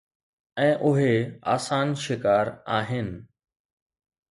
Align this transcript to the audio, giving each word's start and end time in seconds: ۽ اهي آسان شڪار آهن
۽ 0.63 0.71
اهي 0.91 1.11
آسان 1.57 1.93
شڪار 2.05 2.51
آهن 2.81 3.15